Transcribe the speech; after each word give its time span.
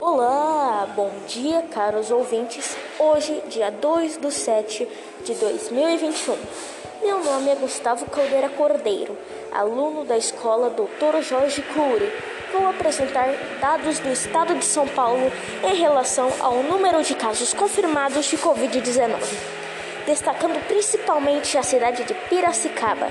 Olá, 0.00 0.88
bom 0.94 1.10
dia, 1.26 1.60
caros 1.72 2.12
ouvintes. 2.12 2.76
Hoje, 3.00 3.42
dia 3.48 3.68
2 3.68 4.18
do 4.18 4.30
7 4.30 4.86
de 5.24 5.34
2021. 5.34 6.36
Meu 7.02 7.24
nome 7.24 7.50
é 7.50 7.56
Gustavo 7.56 8.08
Caldeira 8.08 8.48
Cordeiro, 8.48 9.18
aluno 9.50 10.04
da 10.04 10.16
escola 10.16 10.70
Dr. 10.70 11.20
Jorge 11.20 11.62
Cury. 11.62 12.12
Vou 12.52 12.68
apresentar 12.68 13.28
dados 13.60 13.98
do 13.98 14.12
estado 14.12 14.54
de 14.54 14.64
São 14.64 14.86
Paulo 14.86 15.32
em 15.64 15.74
relação 15.74 16.30
ao 16.38 16.62
número 16.62 17.02
de 17.02 17.16
casos 17.16 17.52
confirmados 17.52 18.26
de 18.26 18.38
Covid-19, 18.38 19.18
destacando 20.06 20.64
principalmente 20.68 21.58
a 21.58 21.62
cidade 21.64 22.04
de 22.04 22.14
Piracicaba 22.14 23.08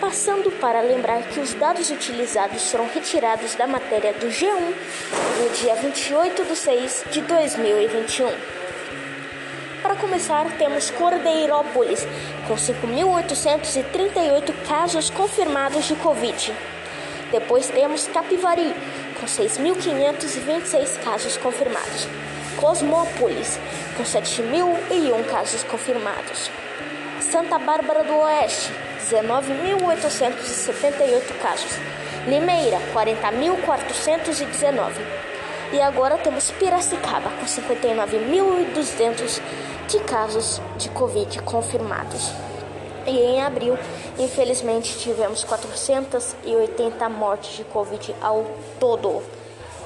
passando 0.00 0.50
para 0.60 0.80
lembrar 0.80 1.22
que 1.22 1.38
os 1.40 1.54
dados 1.54 1.90
utilizados 1.90 2.70
foram 2.70 2.86
retirados 2.88 3.54
da 3.54 3.66
matéria 3.66 4.12
do 4.12 4.26
G1 4.26 4.74
no 5.40 5.48
dia 5.50 5.74
28 5.76 6.44
de 6.44 6.56
6 6.56 7.04
de 7.10 7.22
2021. 7.22 8.30
Para 9.82 9.96
começar, 9.96 10.46
temos 10.56 10.90
Cordeirópolis, 10.90 12.06
com 12.48 12.54
5.838 12.54 14.54
casos 14.66 15.10
confirmados 15.10 15.84
de 15.84 15.94
Covid. 15.96 16.54
Depois 17.30 17.68
temos 17.68 18.08
Capivari, 18.08 18.74
com 19.20 19.26
6.526 19.26 21.04
casos 21.04 21.36
confirmados. 21.36 22.08
Cosmópolis, 22.56 23.58
com 23.96 24.04
7.001 24.04 25.24
casos 25.26 25.62
confirmados. 25.64 26.50
Santa 27.20 27.58
Bárbara 27.58 28.04
do 28.04 28.16
Oeste, 28.16 28.72
19.878 29.10 31.38
casos. 31.40 31.72
Limeira, 32.26 32.78
40.419. 32.94 34.92
E 35.72 35.80
agora 35.80 36.18
temos 36.18 36.50
Piracicaba, 36.52 37.30
com 37.30 37.44
59.200 37.44 39.40
de 39.88 39.98
casos 40.00 40.60
de 40.78 40.88
Covid 40.90 41.40
confirmados. 41.42 42.30
E 43.06 43.10
em 43.10 43.42
abril, 43.42 43.76
infelizmente, 44.18 44.98
tivemos 44.98 45.44
480 45.44 47.08
mortes 47.10 47.56
de 47.56 47.64
Covid 47.64 48.14
ao 48.22 48.46
todo 48.80 49.22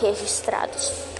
registrados. 0.00 1.11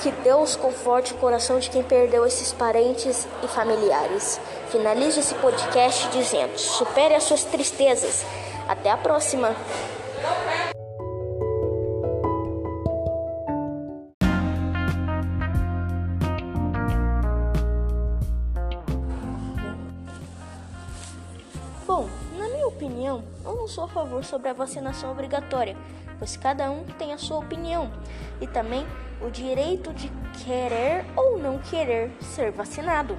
Que 0.00 0.10
Deus 0.22 0.54
conforte 0.54 1.12
o 1.12 1.16
coração 1.16 1.58
de 1.58 1.68
quem 1.70 1.82
perdeu 1.82 2.24
esses 2.24 2.52
parentes 2.52 3.26
e 3.42 3.48
familiares. 3.48 4.40
Finalize 4.70 5.18
esse 5.18 5.34
podcast 5.34 6.08
dizendo: 6.10 6.56
supere 6.56 7.14
as 7.14 7.24
suas 7.24 7.44
tristezas. 7.44 8.24
Até 8.68 8.90
a 8.90 8.96
próxima! 8.96 9.56
Opinião, 22.78 23.24
eu 23.44 23.56
não 23.56 23.66
sou 23.66 23.84
a 23.84 23.88
favor 23.88 24.24
sobre 24.24 24.48
a 24.48 24.52
vacinação 24.52 25.10
obrigatória, 25.10 25.76
pois 26.16 26.36
cada 26.36 26.70
um 26.70 26.84
tem 26.84 27.12
a 27.12 27.18
sua 27.18 27.38
opinião 27.38 27.90
e 28.40 28.46
também 28.46 28.86
o 29.20 29.30
direito 29.30 29.92
de 29.92 30.08
querer 30.44 31.04
ou 31.16 31.38
não 31.38 31.58
querer 31.58 32.12
ser 32.20 32.52
vacinado. 32.52 33.18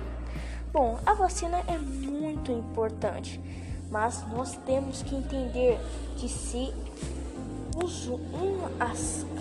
Bom, 0.71 0.97
a 1.05 1.13
vacina 1.13 1.61
é 1.67 1.77
muito 1.77 2.53
importante, 2.53 3.41
mas 3.91 4.25
nós 4.29 4.55
temos 4.65 5.03
que 5.03 5.13
entender 5.13 5.77
que 6.15 6.29
se 6.29 6.73
uso 7.83 8.13
um 8.13 8.59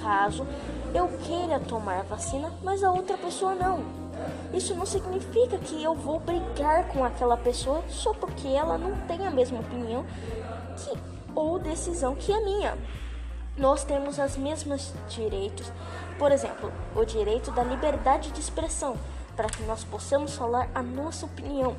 caso 0.02 0.44
eu 0.92 1.06
queira 1.24 1.60
tomar 1.60 2.00
a 2.00 2.02
vacina, 2.02 2.52
mas 2.64 2.82
a 2.82 2.90
outra 2.90 3.16
pessoa 3.16 3.54
não. 3.54 4.07
Isso 4.52 4.74
não 4.74 4.86
significa 4.86 5.58
que 5.58 5.82
eu 5.82 5.94
vou 5.94 6.20
brigar 6.20 6.88
com 6.88 7.04
aquela 7.04 7.36
pessoa 7.36 7.82
só 7.88 8.12
porque 8.14 8.48
ela 8.48 8.78
não 8.78 8.96
tem 9.06 9.26
a 9.26 9.30
mesma 9.30 9.60
opinião 9.60 10.04
que, 10.76 10.98
ou 11.34 11.58
decisão 11.58 12.14
que 12.14 12.32
a 12.32 12.40
minha. 12.40 12.78
Nós 13.56 13.84
temos 13.84 14.18
os 14.18 14.36
mesmos 14.36 14.92
direitos, 15.08 15.70
por 16.18 16.30
exemplo, 16.30 16.72
o 16.94 17.04
direito 17.04 17.50
da 17.50 17.62
liberdade 17.62 18.30
de 18.30 18.40
expressão 18.40 18.96
para 19.38 19.48
que 19.48 19.62
nós 19.62 19.84
possamos 19.84 20.34
falar 20.34 20.68
a 20.74 20.82
nossa 20.82 21.24
opinião. 21.26 21.76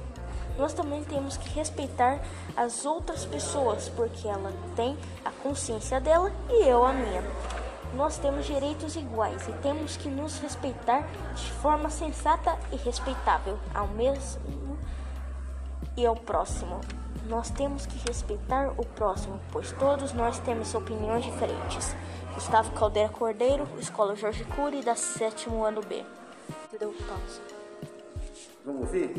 Nós 0.58 0.74
também 0.74 1.04
temos 1.04 1.36
que 1.36 1.50
respeitar 1.50 2.22
as 2.56 2.86
outras 2.86 3.26
pessoas, 3.26 3.90
porque 3.90 4.28
ela 4.28 4.54
tem 4.76 4.98
a 5.26 5.32
consciência 5.32 6.00
dela 6.00 6.32
e 6.50 6.68
eu 6.68 6.86
a 6.86 6.94
minha. 6.94 7.24
Nós 7.96 8.18
temos 8.18 8.46
direitos 8.46 8.96
iguais 8.96 9.48
e 9.48 9.52
temos 9.62 9.98
que 9.98 10.10
nos 10.10 10.38
respeitar 10.40 11.08
de 11.34 11.52
forma 11.54 11.90
sensata 11.90 12.58
e 12.72 12.76
respeitável 12.76 13.58
ao 13.74 13.88
mesmo 13.88 14.78
e 15.98 16.06
ao 16.06 16.16
próximo. 16.16 16.80
Nós 17.28 17.50
temos 17.50 17.86
que 17.86 17.98
respeitar 18.08 18.74
o 18.78 18.86
próximo, 18.86 19.40
pois 19.52 19.72
todos 19.74 20.14
nós 20.14 20.40
temos 20.40 20.74
opiniões 20.74 21.26
diferentes. 21.26 21.96
Gustavo 22.34 22.72
Caldeira 22.72 23.10
Cordeiro, 23.10 23.68
Escola 23.80 24.16
Jorge 24.16 24.46
Cury, 24.46 24.82
da 24.82 24.96
sétimo 24.96 25.64
ano 25.64 25.82
B. 25.82 26.04
Deu 26.80 26.94
pausa. 27.08 27.42
Vamos 28.66 28.82
ouvir? 28.82 29.16